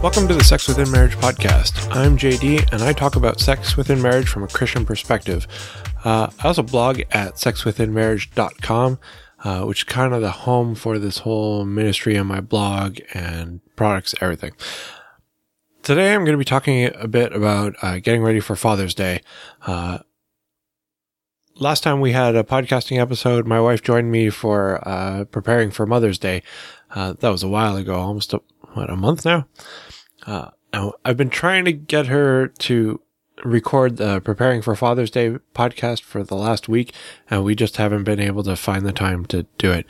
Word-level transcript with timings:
Welcome 0.00 0.28
to 0.28 0.34
the 0.34 0.44
Sex 0.44 0.68
Within 0.68 0.92
Marriage 0.92 1.16
podcast. 1.16 1.92
I'm 1.92 2.16
Jay 2.16 2.36
Dee, 2.36 2.60
and 2.70 2.82
I 2.82 2.92
talk 2.92 3.16
about 3.16 3.40
sex 3.40 3.76
within 3.76 4.00
marriage 4.00 4.28
from 4.28 4.44
a 4.44 4.46
Christian 4.46 4.86
perspective. 4.86 5.48
Uh, 6.04 6.30
I 6.38 6.46
also 6.46 6.62
blog 6.62 7.00
at 7.10 7.34
sexwithinmarriage.com, 7.34 9.00
uh, 9.42 9.62
which 9.64 9.80
is 9.80 9.84
kind 9.84 10.14
of 10.14 10.22
the 10.22 10.30
home 10.30 10.76
for 10.76 11.00
this 11.00 11.18
whole 11.18 11.64
ministry 11.64 12.14
and 12.14 12.28
my 12.28 12.40
blog 12.40 13.00
and 13.12 13.60
products, 13.74 14.14
everything. 14.20 14.52
Today, 15.82 16.14
I'm 16.14 16.20
going 16.20 16.32
to 16.34 16.38
be 16.38 16.44
talking 16.44 16.90
a 16.94 17.08
bit 17.08 17.32
about 17.32 17.74
uh, 17.82 17.98
getting 17.98 18.22
ready 18.22 18.38
for 18.38 18.54
Father's 18.54 18.94
Day. 18.94 19.20
Uh, 19.66 19.98
last 21.56 21.82
time 21.82 22.00
we 22.00 22.12
had 22.12 22.36
a 22.36 22.44
podcasting 22.44 23.00
episode, 23.00 23.48
my 23.48 23.60
wife 23.60 23.82
joined 23.82 24.12
me 24.12 24.30
for 24.30 24.80
uh, 24.88 25.24
preparing 25.24 25.72
for 25.72 25.86
Mother's 25.86 26.18
Day. 26.18 26.44
Uh, 26.94 27.14
that 27.14 27.30
was 27.30 27.42
a 27.42 27.48
while 27.48 27.74
ago, 27.76 27.96
almost 27.96 28.32
a, 28.32 28.40
what 28.74 28.90
a 28.90 28.96
month 28.96 29.24
now. 29.24 29.46
Uh, 30.26 30.50
I've 31.04 31.16
been 31.16 31.30
trying 31.30 31.64
to 31.64 31.72
get 31.72 32.06
her 32.06 32.48
to 32.48 33.00
record 33.44 33.96
the 33.96 34.20
preparing 34.20 34.62
for 34.62 34.74
Father's 34.74 35.10
Day 35.10 35.38
podcast 35.54 36.02
for 36.02 36.22
the 36.22 36.34
last 36.34 36.68
week, 36.68 36.92
and 37.30 37.44
we 37.44 37.54
just 37.54 37.76
haven't 37.76 38.04
been 38.04 38.20
able 38.20 38.42
to 38.44 38.56
find 38.56 38.84
the 38.84 38.92
time 38.92 39.24
to 39.26 39.44
do 39.58 39.72
it. 39.72 39.86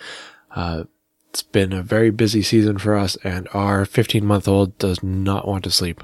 Uh, 0.55 0.85
it's 1.31 1.43
been 1.43 1.73
a 1.73 1.83
very 1.83 2.11
busy 2.11 2.43
season 2.43 2.79
for 2.79 2.97
us, 2.97 3.17
and 3.17 3.49
our 3.53 3.85
15 3.85 4.25
month 4.25 4.49
old 4.49 4.79
does 4.79 5.03
not 5.03 5.47
want 5.47 5.65
to 5.65 5.71
sleep. 5.71 6.03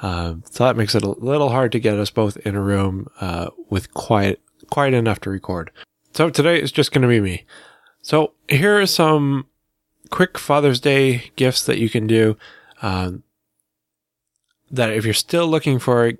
Uh, 0.00 0.36
so 0.50 0.64
that 0.64 0.76
makes 0.76 0.94
it 0.94 1.02
a 1.02 1.10
little 1.10 1.50
hard 1.50 1.72
to 1.72 1.80
get 1.80 1.98
us 1.98 2.10
both 2.10 2.36
in 2.38 2.54
a 2.54 2.62
room 2.62 3.06
uh, 3.20 3.50
with 3.68 3.92
quiet, 3.94 4.40
quiet 4.70 4.94
enough 4.94 5.20
to 5.20 5.30
record. 5.30 5.70
So 6.14 6.30
today 6.30 6.60
is 6.60 6.72
just 6.72 6.92
going 6.92 7.02
to 7.02 7.08
be 7.08 7.20
me. 7.20 7.44
So 8.02 8.32
here 8.48 8.80
are 8.80 8.86
some 8.86 9.46
quick 10.12 10.38
Father's 10.38 10.78
Day 10.78 11.32
gifts 11.36 11.64
that 11.64 11.78
you 11.78 11.88
can 11.88 12.06
do. 12.06 12.36
Uh, 12.82 13.12
that 14.70 14.90
if 14.90 15.04
you're 15.04 15.14
still 15.14 15.48
looking 15.48 15.78
for 15.78 16.06
a 16.06 16.18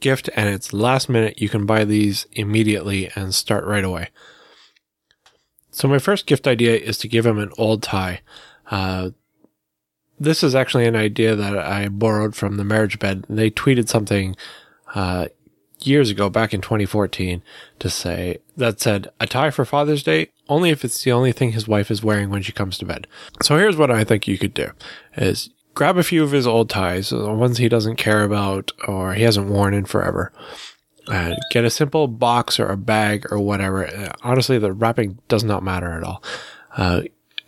gift 0.00 0.28
and 0.34 0.48
it's 0.48 0.72
last 0.72 1.08
minute, 1.08 1.40
you 1.40 1.48
can 1.48 1.66
buy 1.66 1.84
these 1.84 2.26
immediately 2.32 3.10
and 3.14 3.34
start 3.34 3.64
right 3.64 3.84
away. 3.84 4.08
So 5.70 5.86
my 5.88 5.98
first 5.98 6.26
gift 6.26 6.46
idea 6.46 6.76
is 6.76 6.98
to 6.98 7.08
give 7.08 7.26
him 7.26 7.38
an 7.38 7.50
old 7.58 7.82
tie. 7.82 8.22
Uh, 8.70 9.10
this 10.18 10.42
is 10.42 10.54
actually 10.54 10.86
an 10.86 10.96
idea 10.96 11.36
that 11.36 11.58
I 11.58 11.88
borrowed 11.88 12.34
from 12.34 12.56
the 12.56 12.64
marriage 12.64 12.98
bed. 12.98 13.24
They 13.28 13.50
tweeted 13.50 13.88
something 13.88 14.36
uh, 14.94 15.26
years 15.86 16.10
ago, 16.10 16.28
back 16.28 16.54
in 16.54 16.60
2014, 16.60 17.42
to 17.78 17.90
say 17.90 18.38
that 18.56 18.80
said 18.80 19.08
a 19.20 19.26
tie 19.26 19.50
for 19.50 19.64
Father's 19.64 20.02
Day 20.02 20.30
only 20.48 20.70
if 20.70 20.84
it's 20.84 21.02
the 21.02 21.12
only 21.12 21.32
thing 21.32 21.52
his 21.52 21.66
wife 21.66 21.90
is 21.90 22.02
wearing 22.02 22.30
when 22.30 22.42
she 22.42 22.52
comes 22.52 22.76
to 22.78 22.84
bed. 22.84 23.06
So 23.42 23.56
here's 23.56 23.76
what 23.76 23.90
I 23.90 24.04
think 24.04 24.28
you 24.28 24.38
could 24.38 24.54
do: 24.54 24.70
is 25.16 25.50
grab 25.74 25.96
a 25.96 26.02
few 26.02 26.22
of 26.22 26.32
his 26.32 26.46
old 26.46 26.70
ties, 26.70 27.10
the 27.10 27.32
ones 27.32 27.58
he 27.58 27.68
doesn't 27.68 27.96
care 27.96 28.22
about 28.22 28.72
or 28.86 29.14
he 29.14 29.22
hasn't 29.22 29.48
worn 29.48 29.74
in 29.74 29.84
forever. 29.84 30.32
Uh, 31.06 31.34
get 31.50 31.64
a 31.64 31.70
simple 31.70 32.08
box 32.08 32.58
or 32.58 32.68
a 32.68 32.76
bag 32.76 33.26
or 33.30 33.38
whatever. 33.38 34.10
Honestly, 34.22 34.58
the 34.58 34.72
wrapping 34.72 35.18
does 35.28 35.44
not 35.44 35.62
matter 35.62 35.92
at 35.92 36.02
all. 36.02 36.22
Uh, 36.76 37.02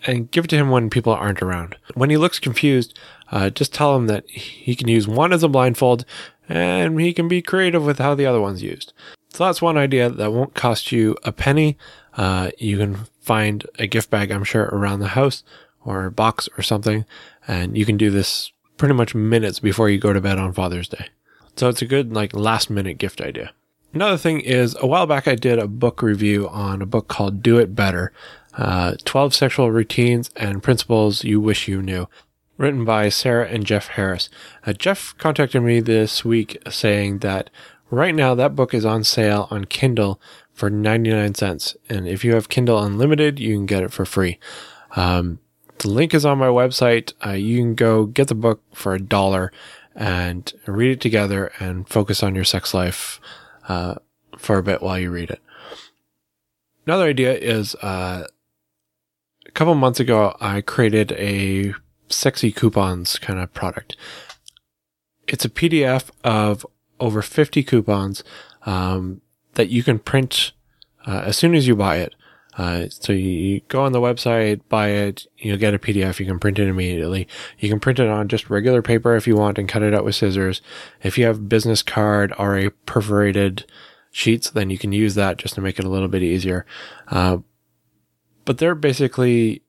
and 0.07 0.31
give 0.31 0.45
it 0.45 0.49
to 0.49 0.57
him 0.57 0.71
when 0.71 0.91
people 0.91 1.13
aren't 1.13 1.43
around. 1.43 1.77
When 1.95 2.11
he 2.11 2.17
looks 2.17 2.39
confused, 2.39 2.99
uh, 3.33 3.51
just 3.51 3.75
tell 3.75 3.97
him 3.97 4.07
that 4.07 4.29
he 4.29 4.77
can 4.77 4.89
use 4.89 5.09
one 5.09 5.33
as 5.33 5.43
a 5.43 5.49
blindfold 5.49 6.05
and 6.49 7.01
he 7.01 7.13
can 7.13 7.29
be 7.29 7.43
creative 7.43 7.85
with 7.85 7.99
how 7.99 8.15
the 8.15 8.27
other 8.27 8.41
one's 8.41 8.63
used. 8.63 8.93
So 9.33 9.45
that's 9.45 9.61
one 9.61 9.77
idea 9.77 10.09
that 10.09 10.33
won't 10.33 10.55
cost 10.55 10.93
you 10.93 11.17
a 11.25 11.33
penny. 11.33 11.77
Uh, 12.17 12.51
you 12.59 12.79
can 12.79 13.07
find 13.21 13.67
a 13.79 13.87
gift 13.87 14.11
bag, 14.11 14.31
I'm 14.31 14.45
sure, 14.45 14.65
around 14.65 15.01
the 15.01 15.09
house 15.09 15.43
or 15.85 16.07
a 16.07 16.11
box 16.11 16.49
or 16.57 16.63
something. 16.63 17.05
And 17.47 17.77
you 17.77 17.85
can 17.85 17.97
do 17.97 18.11
this 18.11 18.53
pretty 18.77 18.95
much 18.95 19.15
minutes 19.15 19.61
before 19.61 19.91
you 19.91 19.99
go 19.99 20.13
to 20.13 20.21
bed 20.21 20.39
on 20.39 20.53
Father's 20.53 20.89
Day. 20.89 21.09
So 21.57 21.69
it's 21.69 21.83
a 21.83 21.87
good, 21.87 22.13
like, 22.15 22.35
last 22.35 22.71
minute 22.71 22.99
gift 22.99 23.21
idea. 23.21 23.53
Another 23.93 24.19
thing 24.19 24.41
is 24.41 24.77
a 24.81 24.87
while 24.87 25.07
back 25.07 25.27
I 25.27 25.35
did 25.35 25.59
a 25.59 25.67
book 25.67 26.03
review 26.03 26.49
on 26.49 26.83
a 26.83 26.87
book 26.87 27.09
called 27.09 27.43
Do 27.43 27.59
It 27.59 27.75
Better 27.75 28.13
uh, 28.57 28.95
12 29.05 29.35
Sexual 29.35 29.71
Routines 29.71 30.31
and 30.37 30.63
Principles 30.63 31.25
You 31.25 31.41
Wish 31.41 31.69
You 31.69 31.83
Knew, 31.83 32.09
written 32.59 32.85
by 32.85 33.09
Sarah 33.09 33.49
and 33.49 33.67
Jeff 33.67 33.89
Harris. 33.89 34.29
Uh, 34.67 34.73
Jeff 34.73 35.15
contacted 35.19 35.63
me 35.63 35.81
this 35.81 36.25
week 36.25 36.57
saying 36.71 37.19
that 37.19 37.51
right 37.91 38.15
now 38.15 38.35
that 38.35 38.57
book 38.57 38.75
is 38.75 38.85
on 38.85 39.05
sale 39.05 39.49
on 39.51 39.65
Kindle 39.67 40.21
for 40.53 40.71
99 40.71 41.35
cents. 41.35 41.77
And 41.89 42.09
if 42.09 42.25
you 42.25 42.35
have 42.35 42.49
Kindle 42.49 42.83
Unlimited, 42.83 43.39
you 43.39 43.55
can 43.55 43.67
get 43.67 43.83
it 43.83 43.93
for 43.93 44.05
free. 44.05 44.39
Um, 44.95 45.39
the 45.79 45.91
link 45.91 46.15
is 46.15 46.25
on 46.25 46.39
my 46.39 46.47
website. 46.47 47.13
Uh, 47.25 47.33
you 47.33 47.59
can 47.59 47.75
go 47.75 48.07
get 48.07 48.29
the 48.29 48.35
book 48.35 48.63
for 48.73 48.95
a 48.95 49.01
dollar 49.01 49.53
and 49.95 50.53
read 50.67 50.93
it 50.93 51.01
together 51.01 51.53
and 51.59 51.89
focus 51.89 52.23
on 52.23 52.35
your 52.35 52.45
sex 52.45 52.73
life 52.73 53.21
uh, 53.69 53.97
for 54.39 54.59
a 54.59 54.63
bit 54.63 54.83
while 54.83 54.99
you 54.99 55.11
read 55.11 55.31
it. 55.31 55.41
Another 56.87 57.05
idea 57.05 57.35
is 57.35 57.75
uh, 57.77 58.25
a 59.45 59.51
couple 59.53 59.75
months 59.75 60.01
ago, 60.01 60.37
I 60.41 60.61
created 60.61 61.13
a 61.13 61.75
sexy 62.09 62.53
coupons 62.53 63.19
kind 63.19 63.39
of 63.39 63.53
product. 63.53 63.97
It's 65.27 65.45
a 65.45 65.51
PDF 65.51 66.11
of 66.25 66.67
over 67.01 67.23
50 67.23 67.63
coupons 67.63 68.23
um, 68.65 69.21
that 69.55 69.69
you 69.69 69.83
can 69.83 69.99
print 69.99 70.53
uh, 71.07 71.23
as 71.25 71.37
soon 71.37 71.55
as 71.55 71.67
you 71.67 71.77
buy 71.77 71.97
it. 71.97 72.15
Uh, 72.57 72.89
so 72.89 73.13
you 73.13 73.61
go 73.69 73.83
on 73.83 73.93
the 73.93 74.01
website, 74.01 74.63
buy 74.71 74.89
it, 74.89 75.27
you'll 75.37 75.59
get 75.59 75.75
a 75.75 75.79
PDF, 75.79 76.19
you 76.19 76.25
can 76.25 76.39
print 76.39 76.59
it 76.59 76.69
immediately. 76.69 77.29
You 77.59 77.69
can 77.69 77.81
print 77.81 77.99
it 77.99 78.09
on 78.09 78.29
just 78.29 78.49
regular 78.49 78.81
paper 78.81 79.15
if 79.15 79.27
you 79.27 79.37
want 79.37 79.59
and 79.59 79.69
cut 79.69 79.83
it 79.83 79.93
out 79.93 80.05
with 80.05 80.15
scissors. 80.15 80.63
If 81.03 81.19
you 81.19 81.27
have 81.27 81.51
business 81.51 81.83
card 81.83 82.33
or 82.39 82.57
a 82.57 82.71
perforated 82.71 83.67
sheets, 84.11 84.49
then 84.49 84.71
you 84.71 84.79
can 84.79 84.93
use 84.93 85.15
that 85.17 85.37
just 85.37 85.55
to 85.57 85.61
make 85.61 85.79
it 85.79 85.85
a 85.85 85.91
little 85.91 86.09
bit 86.09 86.23
easier. 86.23 86.65
Uh, 87.09 87.39
but 88.47 88.57
they're 88.57 88.75
basically 88.75 89.63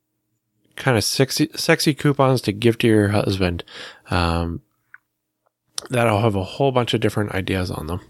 kind 0.77 0.97
of 0.97 1.03
sexy, 1.03 1.49
sexy 1.55 1.93
coupons 1.93 2.41
to 2.41 2.53
give 2.53 2.77
to 2.77 2.87
your 2.87 3.09
husband. 3.09 3.63
Um, 4.09 4.61
that'll 5.89 6.21
have 6.21 6.35
a 6.35 6.43
whole 6.43 6.71
bunch 6.71 6.93
of 6.93 7.01
different 7.01 7.33
ideas 7.33 7.69
on 7.69 7.87
them. 7.87 8.01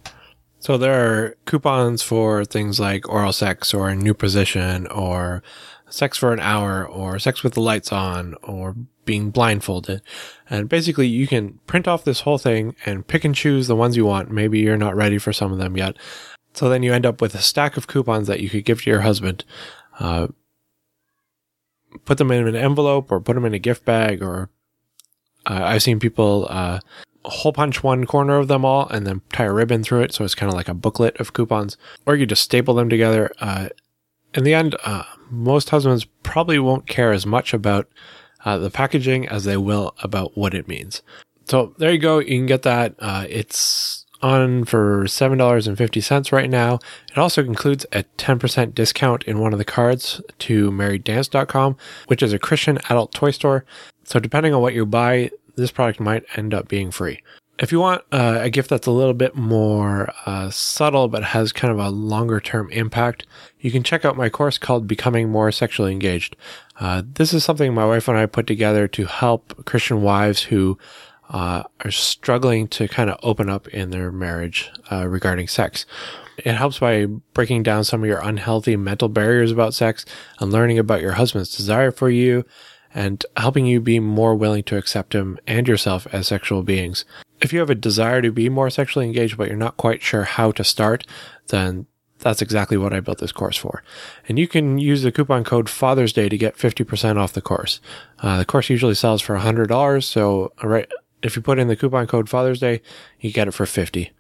So 0.60 0.78
there 0.78 0.94
are 0.94 1.38
coupons 1.46 2.02
for 2.02 2.44
things 2.44 2.80
like 2.80 3.08
oral 3.10 3.34
sex 3.34 3.74
or 3.74 3.90
a 3.90 3.96
new 3.96 4.14
position 4.14 4.88
or 4.88 5.44
sex 5.90 6.18
for 6.18 6.34
an 6.34 6.40
hour 6.40 6.86
or 6.86 7.20
sex 7.20 7.44
with 7.44 7.54
the 7.54 7.62
lights 7.62 7.92
on 7.92 8.36
or 8.44 8.76
being 9.06 9.30
blindfolded. 9.30 10.02
And 10.50 10.68
basically 10.68 11.08
you 11.08 11.28
can 11.28 11.60
print 11.68 11.88
off 11.88 12.04
this 12.04 12.22
whole 12.22 12.38
thing 12.38 12.76
and 12.86 13.08
pick 13.08 13.24
and 13.24 13.36
choose 13.36 13.68
the 13.68 13.76
ones 13.76 13.96
you 13.96 14.06
want. 14.06 14.32
Maybe 14.32 14.60
you're 14.60 14.78
not 14.78 14.96
ready 14.96 15.18
for 15.18 15.32
some 15.32 15.52
of 15.52 15.60
them 15.60 15.78
yet. 15.78 15.96
So 16.54 16.70
then 16.70 16.84
you 16.84 16.92
end 16.92 17.06
up 17.06 17.22
with 17.22 17.36
a 17.36 17.42
stack 17.42 17.78
of 17.78 17.88
coupons 17.88 18.28
that 18.28 18.42
you 18.42 18.50
could 18.50 18.66
give 18.66 18.82
to 18.82 18.90
your 18.90 19.02
husband. 19.02 19.46
Uh, 20.00 20.28
put 22.06 22.18
them 22.18 22.32
in 22.32 22.48
an 22.48 22.56
envelope 22.56 23.12
or 23.12 23.20
put 23.20 23.34
them 23.34 23.46
in 23.46 23.54
a 23.54 23.60
gift 23.60 23.86
bag 23.86 24.22
or 24.22 24.50
uh, 25.46 25.62
I've 25.64 25.84
seen 25.84 26.00
people, 26.00 26.48
uh, 26.50 26.80
hole 27.26 27.54
punch 27.54 27.84
one 27.84 28.06
corner 28.06 28.38
of 28.38 28.48
them 28.48 28.66
all 28.66 28.88
and 28.88 29.06
then 29.06 29.22
tie 29.32 29.46
a 29.46 29.54
ribbon 29.54 29.84
through 29.84 30.02
it. 30.02 30.14
So 30.14 30.24
it's 30.24 30.36
kind 30.36 30.50
of 30.50 30.56
like 30.56 30.68
a 30.68 30.74
booklet 30.74 31.20
of 31.20 31.34
coupons, 31.34 31.78
or 32.06 32.16
you 32.16 32.26
just 32.26 32.44
staple 32.44 32.74
them 32.74 32.90
together. 32.90 33.32
Uh, 33.40 33.70
in 34.34 34.44
the 34.44 34.54
end, 34.54 34.76
uh, 34.84 35.04
most 35.30 35.70
husbands 35.70 36.06
probably 36.24 36.60
won't 36.60 36.88
care 36.88 37.12
as 37.12 37.26
much 37.26 37.54
about 37.54 37.90
uh, 38.46 38.58
the 38.58 38.70
packaging 38.70 39.28
as 39.28 39.44
they 39.44 39.58
will 39.58 39.96
about 40.04 40.38
what 40.38 40.54
it 40.54 40.68
means. 40.68 41.02
So 41.46 41.74
there 41.78 41.92
you 41.92 41.98
go. 41.98 42.20
You 42.20 42.38
can 42.38 42.46
get 42.46 42.64
that. 42.64 42.96
Uh, 43.00 43.26
it's 43.30 44.06
on 44.22 44.66
for 44.66 45.04
$7.50 45.06 46.32
right 46.32 46.50
now. 46.50 46.80
It 47.12 47.18
also 47.18 47.44
includes 47.44 47.86
a 47.92 48.04
10% 48.18 48.74
discount 48.74 49.24
in 49.24 49.40
one 49.40 49.54
of 49.54 49.60
the 49.60 49.66
cards 49.66 50.22
to 50.40 50.72
marrieddance.com, 50.72 51.78
which 52.08 52.24
is 52.24 52.34
a 52.34 52.40
Christian 52.40 52.78
adult 52.90 53.14
toy 53.14 53.32
store. 53.32 53.66
So 54.04 54.20
depending 54.20 54.54
on 54.54 54.62
what 54.62 54.74
you 54.74 54.86
buy, 54.86 55.32
this 55.56 55.72
product 55.72 56.00
might 56.00 56.26
end 56.36 56.54
up 56.54 56.68
being 56.68 56.92
free. 56.92 57.22
If 57.60 57.72
you 57.72 57.80
want 57.80 58.04
uh, 58.12 58.38
a 58.42 58.52
gift 58.52 58.70
that's 58.70 58.86
a 58.86 58.92
little 58.92 59.16
bit 59.16 59.36
more 59.36 60.14
uh, 60.28 60.52
subtle 60.52 61.08
but 61.08 61.24
has 61.24 61.52
kind 61.52 61.72
of 61.72 61.80
a 61.80 61.90
longer 61.90 62.40
term 62.40 62.70
impact, 62.72 63.26
you 63.60 63.72
can 63.72 63.82
check 63.82 64.06
out 64.06 64.16
my 64.16 64.30
course 64.30 64.60
called 64.60 64.88
Becoming 64.88 65.30
More 65.30 65.52
Sexually 65.52 65.92
Engaged. 65.92 66.36
Uh, 66.80 67.02
this 67.16 67.34
is 67.34 67.44
something 67.44 67.74
my 67.74 67.86
wife 67.86 68.08
and 68.08 68.18
I 68.18 68.28
put 68.28 68.46
together 68.46 68.88
to 68.90 69.06
help 69.06 69.66
Christian 69.66 70.04
wives 70.04 70.44
who 70.44 70.78
uh, 71.30 71.64
are 71.84 71.92
struggling 71.92 72.68
to 72.70 72.88
kind 72.88 73.10
of 73.10 73.20
open 73.24 73.50
up 73.50 73.68
in 73.70 73.90
their 73.90 74.12
marriage 74.12 74.70
uh, 74.92 75.08
regarding 75.08 75.48
sex. 75.48 75.86
It 76.38 76.54
helps 76.54 76.80
by 76.80 77.06
breaking 77.34 77.64
down 77.64 77.84
some 77.84 78.04
of 78.04 78.08
your 78.08 78.20
unhealthy 78.20 78.76
mental 78.76 79.10
barriers 79.10 79.52
about 79.52 79.74
sex 79.74 80.06
and 80.40 80.52
learning 80.52 80.80
about 80.80 81.02
your 81.02 81.14
husband's 81.14 81.56
desire 81.56 81.92
for 81.92 82.10
you 82.10 82.46
and 82.94 83.26
helping 83.36 83.66
you 83.66 83.82
be 83.82 84.00
more 84.00 84.36
willing 84.36 84.64
to 84.64 84.78
accept 84.78 85.14
him 85.14 85.38
and 85.46 85.68
yourself 85.68 86.08
as 86.12 86.28
sexual 86.28 86.64
beings. 86.64 87.06
If 87.42 87.54
you 87.54 87.60
have 87.60 87.70
a 87.70 87.76
desire 87.76 88.22
to 88.22 88.32
be 88.32 88.50
more 88.50 88.70
sexually 88.70 89.06
engaged, 89.06 89.38
but 89.38 89.48
you're 89.48 89.58
not 89.58 89.78
quite 89.78 90.02
sure 90.02 90.24
how 90.24 90.52
to 90.52 90.64
start, 90.64 91.06
then 91.48 91.88
that's 92.20 92.42
exactly 92.42 92.78
what 92.78 92.94
I 92.94 93.00
built 93.00 93.20
this 93.20 93.32
course 93.32 93.58
for. 93.58 93.84
And 94.28 94.40
you 94.40 94.48
can 94.48 94.78
use 94.78 95.04
the 95.04 95.12
coupon 95.12 95.44
code 95.44 95.70
Father's 95.70 96.14
Day 96.14 96.30
to 96.30 96.38
get 96.38 96.58
50% 96.58 97.18
off 97.18 97.34
the 97.34 97.42
course. 97.42 97.80
Uh, 98.20 98.40
the 98.40 98.46
course 98.46 98.70
usually 98.70 98.96
sells 98.96 99.22
for 99.22 99.38
$100. 99.38 100.04
So 100.04 100.52
right, 100.64 100.90
if 101.24 101.36
you 101.36 101.42
put 101.42 101.60
in 101.60 101.68
the 101.68 101.76
coupon 101.76 102.08
code 102.08 102.30
Father's 102.30 102.60
Day, 102.60 102.82
you 103.20 103.32
get 103.32 103.48
it 103.48 103.52
for 103.52 103.66
50. 103.66 104.12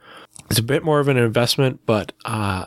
It's 0.49 0.59
a 0.59 0.63
bit 0.63 0.83
more 0.83 0.99
of 0.99 1.07
an 1.07 1.17
investment, 1.17 1.81
but 1.85 2.11
uh, 2.25 2.65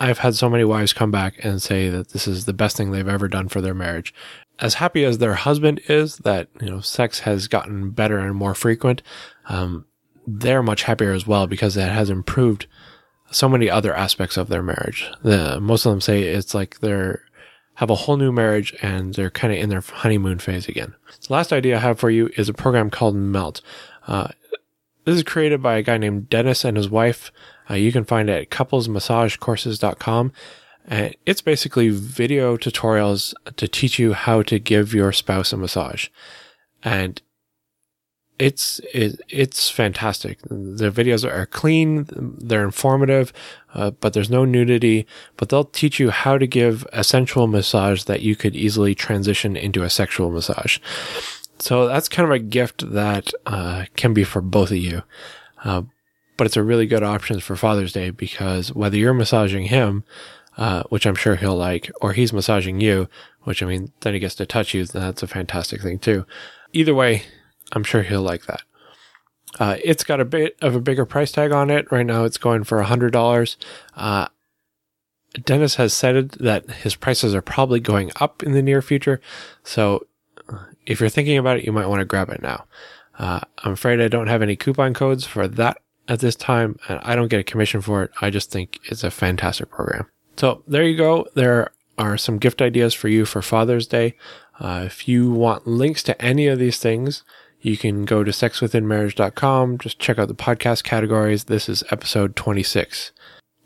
I've 0.00 0.18
had 0.18 0.34
so 0.34 0.50
many 0.50 0.64
wives 0.64 0.92
come 0.92 1.10
back 1.10 1.44
and 1.44 1.62
say 1.62 1.88
that 1.88 2.10
this 2.10 2.26
is 2.26 2.44
the 2.44 2.52
best 2.52 2.76
thing 2.76 2.90
they've 2.90 3.08
ever 3.08 3.28
done 3.28 3.48
for 3.48 3.60
their 3.60 3.74
marriage. 3.74 4.12
As 4.58 4.74
happy 4.74 5.04
as 5.04 5.18
their 5.18 5.34
husband 5.34 5.80
is 5.88 6.18
that, 6.18 6.48
you 6.60 6.68
know, 6.68 6.80
sex 6.80 7.20
has 7.20 7.48
gotten 7.48 7.90
better 7.90 8.18
and 8.18 8.34
more 8.34 8.54
frequent, 8.54 9.02
um, 9.48 9.86
they're 10.26 10.62
much 10.62 10.84
happier 10.84 11.12
as 11.12 11.26
well 11.26 11.46
because 11.46 11.76
it 11.76 11.88
has 11.88 12.10
improved 12.10 12.66
so 13.30 13.48
many 13.48 13.70
other 13.70 13.94
aspects 13.94 14.36
of 14.36 14.48
their 14.48 14.62
marriage. 14.62 15.10
The, 15.22 15.60
most 15.60 15.86
of 15.86 15.92
them 15.92 16.00
say 16.00 16.22
it's 16.22 16.54
like 16.54 16.80
they're 16.80 17.22
have 17.74 17.90
a 17.90 17.94
whole 17.94 18.16
new 18.16 18.32
marriage 18.32 18.74
and 18.82 19.14
they're 19.14 19.30
kind 19.30 19.52
of 19.52 19.58
in 19.58 19.68
their 19.68 19.80
honeymoon 19.80 20.38
phase 20.38 20.68
again. 20.68 20.94
The 21.26 21.32
last 21.32 21.52
idea 21.52 21.76
I 21.76 21.80
have 21.80 21.98
for 21.98 22.10
you 22.10 22.30
is 22.36 22.48
a 22.48 22.54
program 22.54 22.90
called 22.90 23.14
Melt. 23.14 23.60
Uh, 24.06 24.28
this 25.04 25.16
is 25.16 25.22
created 25.22 25.62
by 25.62 25.76
a 25.76 25.82
guy 25.82 25.98
named 25.98 26.28
Dennis 26.28 26.64
and 26.64 26.76
his 26.76 26.88
wife. 26.88 27.32
Uh, 27.68 27.74
you 27.74 27.92
can 27.92 28.04
find 28.04 28.28
it 28.30 28.42
at 28.42 28.50
couplesmassagecourses.com. 28.50 30.32
And 30.84 31.16
it's 31.26 31.40
basically 31.40 31.90
video 31.90 32.56
tutorials 32.56 33.34
to 33.56 33.68
teach 33.68 33.98
you 33.98 34.14
how 34.14 34.42
to 34.42 34.58
give 34.58 34.92
your 34.92 35.12
spouse 35.12 35.52
a 35.52 35.56
massage. 35.56 36.08
And 36.82 37.22
it's 38.38 38.80
it, 38.92 39.20
it's 39.28 39.70
fantastic. 39.70 40.38
The 40.42 40.90
videos 40.90 41.24
are 41.28 41.46
clean, 41.46 42.06
they're 42.10 42.64
informative, 42.64 43.32
uh, 43.74 43.90
but 43.92 44.14
there's 44.14 44.30
no 44.30 44.44
nudity. 44.44 45.06
But 45.36 45.48
they'll 45.48 45.64
teach 45.64 46.00
you 46.00 46.10
how 46.10 46.38
to 46.38 46.46
give 46.46 46.86
a 46.92 47.04
sensual 47.04 47.46
massage 47.46 48.04
that 48.04 48.22
you 48.22 48.34
could 48.36 48.56
easily 48.56 48.94
transition 48.94 49.56
into 49.56 49.82
a 49.82 49.90
sexual 49.90 50.30
massage. 50.30 50.78
So 51.58 51.86
that's 51.86 52.08
kind 52.08 52.26
of 52.26 52.32
a 52.32 52.40
gift 52.40 52.90
that 52.92 53.32
uh, 53.46 53.84
can 53.96 54.12
be 54.12 54.24
for 54.24 54.40
both 54.40 54.70
of 54.70 54.78
you. 54.78 55.02
Uh, 55.64 55.82
but 56.36 56.46
it's 56.46 56.56
a 56.56 56.62
really 56.62 56.86
good 56.86 57.04
option 57.04 57.38
for 57.38 57.54
Father's 57.54 57.92
Day 57.92 58.10
because 58.10 58.74
whether 58.74 58.96
you're 58.96 59.14
massaging 59.14 59.66
him, 59.66 60.02
uh, 60.56 60.82
which 60.84 61.06
I'm 61.06 61.14
sure 61.14 61.36
he'll 61.36 61.56
like, 61.56 61.90
or 62.00 62.12
he's 62.14 62.32
massaging 62.32 62.80
you, 62.80 63.08
which 63.42 63.62
I 63.62 63.66
mean, 63.66 63.92
then 64.00 64.14
he 64.14 64.20
gets 64.20 64.34
to 64.36 64.46
touch 64.46 64.74
you, 64.74 64.84
then 64.84 65.02
that's 65.02 65.22
a 65.22 65.28
fantastic 65.28 65.82
thing 65.82 65.98
too. 65.98 66.26
Either 66.72 66.94
way, 66.94 67.22
I'm 67.72 67.84
sure 67.84 68.02
he'll 68.02 68.22
like 68.22 68.46
that. 68.46 68.62
Uh, 69.58 69.76
it's 69.84 70.04
got 70.04 70.20
a 70.20 70.24
bit 70.24 70.56
of 70.62 70.74
a 70.74 70.80
bigger 70.80 71.04
price 71.04 71.32
tag 71.32 71.52
on 71.52 71.70
it. 71.70 71.90
Right 71.92 72.06
now 72.06 72.24
it's 72.24 72.38
going 72.38 72.64
for 72.64 72.82
$100. 72.82 73.56
Uh, 73.96 74.28
Dennis 75.44 75.76
has 75.76 75.92
said 75.92 76.30
that 76.32 76.70
his 76.70 76.94
prices 76.94 77.34
are 77.34 77.42
probably 77.42 77.80
going 77.80 78.10
up 78.20 78.42
in 78.42 78.52
the 78.52 78.62
near 78.62 78.82
future. 78.82 79.20
So 79.62 80.06
uh, 80.48 80.64
if 80.86 81.00
you're 81.00 81.08
thinking 81.08 81.38
about 81.38 81.58
it, 81.58 81.64
you 81.64 81.72
might 81.72 81.86
want 81.86 82.00
to 82.00 82.06
grab 82.06 82.30
it 82.30 82.42
now. 82.42 82.66
Uh, 83.18 83.40
I'm 83.58 83.72
afraid 83.72 84.00
I 84.00 84.08
don't 84.08 84.26
have 84.26 84.42
any 84.42 84.56
coupon 84.56 84.94
codes 84.94 85.26
for 85.26 85.46
that 85.46 85.78
at 86.08 86.20
this 86.20 86.34
time, 86.34 86.78
and 86.88 86.98
I 87.02 87.14
don't 87.14 87.28
get 87.28 87.40
a 87.40 87.44
commission 87.44 87.80
for 87.80 88.02
it. 88.04 88.10
I 88.20 88.30
just 88.30 88.50
think 88.50 88.80
it's 88.84 89.04
a 89.04 89.10
fantastic 89.10 89.70
program. 89.70 90.08
So 90.36 90.62
there 90.66 90.84
you 90.84 90.96
go. 90.96 91.26
There 91.34 91.70
are 91.98 92.16
some 92.16 92.38
gift 92.38 92.62
ideas 92.62 92.94
for 92.94 93.08
you 93.08 93.24
for 93.24 93.42
Father's 93.42 93.86
Day. 93.86 94.16
Uh, 94.58 94.82
if 94.86 95.06
you 95.06 95.30
want 95.30 95.66
links 95.66 96.02
to 96.04 96.20
any 96.20 96.46
of 96.46 96.58
these 96.58 96.78
things, 96.78 97.22
you 97.62 97.76
can 97.76 98.04
go 98.04 98.24
to 98.24 98.30
sexwithinmarriage.com, 98.30 99.78
just 99.78 99.98
check 99.98 100.18
out 100.18 100.28
the 100.28 100.34
podcast 100.34 100.84
categories. 100.84 101.44
This 101.44 101.68
is 101.68 101.84
episode 101.90 102.36
26. 102.36 103.12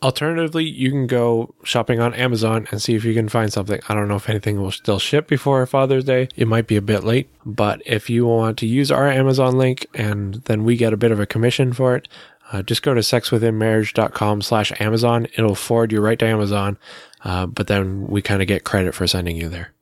Alternatively, 0.02 0.64
you 0.64 0.90
can 0.90 1.06
go 1.06 1.54
shopping 1.64 2.00
on 2.00 2.12
Amazon 2.12 2.68
and 2.70 2.82
see 2.82 2.94
if 2.94 3.04
you 3.04 3.14
can 3.14 3.30
find 3.30 3.50
something. 3.50 3.80
I 3.88 3.94
don't 3.94 4.08
know 4.08 4.16
if 4.16 4.28
anything 4.28 4.60
will 4.60 4.70
still 4.70 4.98
ship 4.98 5.26
before 5.26 5.64
Father's 5.64 6.04
Day. 6.04 6.28
It 6.36 6.46
might 6.46 6.66
be 6.66 6.76
a 6.76 6.82
bit 6.82 7.02
late, 7.02 7.30
but 7.46 7.80
if 7.86 8.10
you 8.10 8.26
want 8.26 8.58
to 8.58 8.66
use 8.66 8.90
our 8.90 9.08
Amazon 9.08 9.56
link 9.56 9.86
and 9.94 10.34
then 10.44 10.64
we 10.64 10.76
get 10.76 10.92
a 10.92 10.98
bit 10.98 11.12
of 11.12 11.18
a 11.18 11.26
commission 11.26 11.72
for 11.72 11.96
it, 11.96 12.08
uh, 12.52 12.62
just 12.62 12.82
go 12.82 12.92
to 12.92 13.00
sexwithinmarriage.com 13.00 14.42
slash 14.42 14.70
Amazon. 14.78 15.26
It'll 15.36 15.54
forward 15.54 15.92
you 15.92 16.00
right 16.00 16.18
to 16.18 16.26
Amazon, 16.26 16.76
uh, 17.24 17.46
but 17.46 17.66
then 17.66 18.06
we 18.06 18.20
kind 18.20 18.42
of 18.42 18.48
get 18.48 18.64
credit 18.64 18.94
for 18.94 19.06
sending 19.06 19.36
you 19.36 19.48
there. 19.48 19.72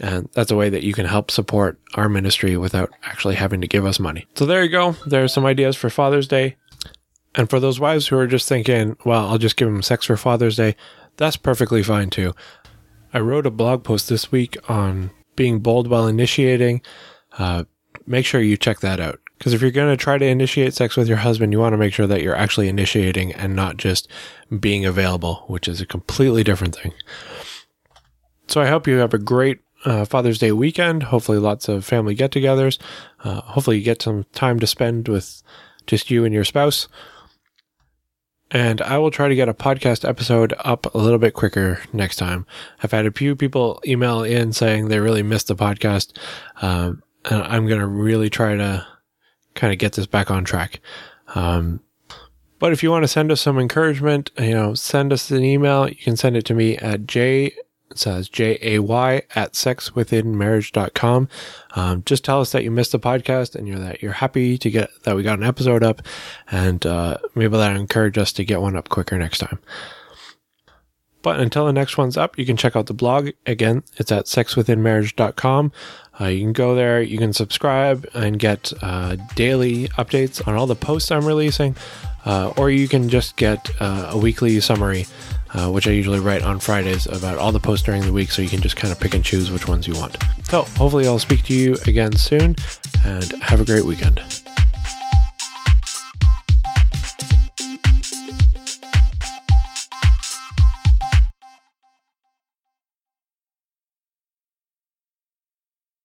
And 0.00 0.28
that's 0.32 0.50
a 0.50 0.56
way 0.56 0.68
that 0.68 0.82
you 0.82 0.92
can 0.92 1.06
help 1.06 1.30
support 1.30 1.78
our 1.94 2.08
ministry 2.08 2.56
without 2.56 2.90
actually 3.04 3.36
having 3.36 3.60
to 3.62 3.66
give 3.66 3.86
us 3.86 3.98
money. 3.98 4.26
So 4.34 4.44
there 4.44 4.62
you 4.62 4.68
go. 4.68 4.92
There 5.06 5.24
are 5.24 5.28
some 5.28 5.46
ideas 5.46 5.76
for 5.76 5.88
Father's 5.88 6.28
Day. 6.28 6.56
And 7.34 7.48
for 7.48 7.60
those 7.60 7.80
wives 7.80 8.08
who 8.08 8.18
are 8.18 8.26
just 8.26 8.48
thinking, 8.48 8.96
well, 9.04 9.28
I'll 9.28 9.38
just 9.38 9.56
give 9.56 9.68
them 9.68 9.82
sex 9.82 10.06
for 10.06 10.16
Father's 10.16 10.56
Day, 10.56 10.76
that's 11.16 11.36
perfectly 11.36 11.82
fine 11.82 12.10
too. 12.10 12.34
I 13.12 13.20
wrote 13.20 13.46
a 13.46 13.50
blog 13.50 13.84
post 13.84 14.08
this 14.08 14.30
week 14.30 14.56
on 14.68 15.10
being 15.34 15.60
bold 15.60 15.88
while 15.88 16.06
initiating. 16.06 16.82
Uh, 17.38 17.64
make 18.06 18.26
sure 18.26 18.40
you 18.40 18.56
check 18.56 18.80
that 18.80 19.00
out. 19.00 19.20
Because 19.38 19.52
if 19.52 19.60
you're 19.60 19.70
going 19.70 19.94
to 19.94 20.02
try 20.02 20.16
to 20.16 20.24
initiate 20.24 20.72
sex 20.72 20.96
with 20.96 21.08
your 21.08 21.18
husband, 21.18 21.52
you 21.52 21.58
want 21.58 21.74
to 21.74 21.78
make 21.78 21.92
sure 21.92 22.06
that 22.06 22.22
you're 22.22 22.36
actually 22.36 22.68
initiating 22.68 23.32
and 23.32 23.54
not 23.54 23.76
just 23.76 24.08
being 24.60 24.86
available, 24.86 25.44
which 25.46 25.68
is 25.68 25.80
a 25.80 25.86
completely 25.86 26.42
different 26.42 26.74
thing. 26.74 26.92
So 28.48 28.62
I 28.62 28.66
hope 28.66 28.86
you 28.86 28.96
have 28.96 29.12
a 29.12 29.18
great 29.18 29.60
uh, 29.84 30.04
Father's 30.04 30.38
Day 30.38 30.52
weekend. 30.52 31.04
Hopefully, 31.04 31.38
lots 31.38 31.68
of 31.68 31.84
family 31.84 32.14
get 32.14 32.32
togethers. 32.32 32.78
Uh, 33.22 33.40
hopefully, 33.42 33.78
you 33.78 33.84
get 33.84 34.02
some 34.02 34.24
time 34.32 34.58
to 34.60 34.66
spend 34.66 35.08
with 35.08 35.42
just 35.86 36.10
you 36.10 36.24
and 36.24 36.34
your 36.34 36.44
spouse. 36.44 36.88
And 38.50 38.80
I 38.80 38.98
will 38.98 39.10
try 39.10 39.28
to 39.28 39.34
get 39.34 39.48
a 39.48 39.54
podcast 39.54 40.08
episode 40.08 40.54
up 40.60 40.94
a 40.94 40.98
little 40.98 41.18
bit 41.18 41.34
quicker 41.34 41.80
next 41.92 42.16
time. 42.16 42.46
I've 42.82 42.92
had 42.92 43.06
a 43.06 43.10
few 43.10 43.34
people 43.34 43.80
email 43.84 44.22
in 44.22 44.52
saying 44.52 44.86
they 44.86 45.00
really 45.00 45.24
missed 45.24 45.48
the 45.48 45.56
podcast. 45.56 46.16
Um, 46.62 47.02
and 47.24 47.42
I'm 47.42 47.66
going 47.66 47.80
to 47.80 47.86
really 47.86 48.30
try 48.30 48.56
to 48.56 48.86
kind 49.54 49.72
of 49.72 49.80
get 49.80 49.94
this 49.94 50.06
back 50.06 50.30
on 50.30 50.44
track. 50.44 50.80
Um, 51.34 51.80
but 52.58 52.72
if 52.72 52.82
you 52.82 52.90
want 52.90 53.02
to 53.02 53.08
send 53.08 53.32
us 53.32 53.40
some 53.40 53.58
encouragement, 53.58 54.30
you 54.38 54.54
know, 54.54 54.74
send 54.74 55.12
us 55.12 55.30
an 55.30 55.44
email. 55.44 55.88
You 55.88 55.96
can 55.96 56.16
send 56.16 56.36
it 56.36 56.44
to 56.46 56.54
me 56.54 56.78
at 56.78 57.06
j 57.06 57.52
says 57.98 58.28
J-A-Y 58.28 59.22
at 59.34 59.52
sexwithinmarriage.com. 59.52 61.28
Um, 61.74 62.02
just 62.04 62.24
tell 62.24 62.40
us 62.40 62.52
that 62.52 62.64
you 62.64 62.70
missed 62.70 62.92
the 62.92 63.00
podcast 63.00 63.54
and 63.54 63.66
you're 63.68 63.78
that 63.78 64.02
you're 64.02 64.12
happy 64.12 64.58
to 64.58 64.70
get 64.70 64.90
that 65.04 65.16
we 65.16 65.22
got 65.22 65.38
an 65.38 65.44
episode 65.44 65.82
up 65.82 66.02
and, 66.50 66.84
uh, 66.86 67.18
maybe 67.34 67.56
that'll 67.56 67.80
encourage 67.80 68.18
us 68.18 68.32
to 68.34 68.44
get 68.44 68.60
one 68.60 68.76
up 68.76 68.88
quicker 68.88 69.18
next 69.18 69.38
time. 69.38 69.58
But 71.26 71.40
until 71.40 71.66
the 71.66 71.72
next 71.72 71.98
one's 71.98 72.16
up, 72.16 72.38
you 72.38 72.46
can 72.46 72.56
check 72.56 72.76
out 72.76 72.86
the 72.86 72.94
blog. 72.94 73.30
Again, 73.46 73.82
it's 73.96 74.12
at 74.12 74.26
sexwithinmarriage.com. 74.26 75.72
Uh, 76.20 76.26
you 76.26 76.40
can 76.40 76.52
go 76.52 76.76
there, 76.76 77.02
you 77.02 77.18
can 77.18 77.32
subscribe 77.32 78.06
and 78.14 78.38
get 78.38 78.72
uh, 78.80 79.16
daily 79.34 79.88
updates 79.88 80.46
on 80.46 80.54
all 80.54 80.68
the 80.68 80.76
posts 80.76 81.10
I'm 81.10 81.26
releasing, 81.26 81.74
uh, 82.24 82.52
or 82.56 82.70
you 82.70 82.86
can 82.86 83.08
just 83.08 83.36
get 83.36 83.70
uh, 83.80 84.10
a 84.12 84.16
weekly 84.16 84.60
summary, 84.60 85.06
uh, 85.56 85.70
which 85.70 85.88
I 85.88 85.90
usually 85.90 86.20
write 86.20 86.42
on 86.42 86.58
Fridays 86.58 87.06
about 87.06 87.38
all 87.38 87.50
the 87.50 87.60
posts 87.60 87.84
during 87.84 88.02
the 88.02 88.12
week, 88.12 88.30
so 88.30 88.42
you 88.42 88.48
can 88.48 88.60
just 88.60 88.76
kind 88.76 88.92
of 88.92 89.00
pick 89.00 89.14
and 89.14 89.24
choose 89.24 89.50
which 89.50 89.66
ones 89.66 89.86
you 89.88 89.94
want. 89.94 90.16
So, 90.44 90.62
hopefully, 90.62 91.06
I'll 91.06 91.18
speak 91.18 91.44
to 91.44 91.54
you 91.54 91.76
again 91.86 92.14
soon, 92.16 92.54
and 93.04 93.30
have 93.42 93.60
a 93.60 93.64
great 93.64 93.84
weekend. 93.84 94.20